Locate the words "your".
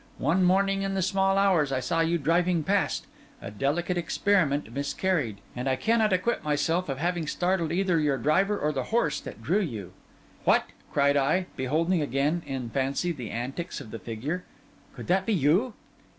7.99-8.17